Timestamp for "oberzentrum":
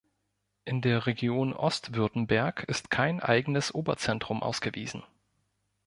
3.75-4.41